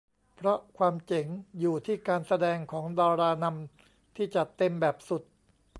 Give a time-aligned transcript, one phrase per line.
[0.35, 1.27] เพราะความเจ๋ง
[1.59, 5.23] อยู่ที่การแสดงของดารานำที่จัดเต็มแบบสุด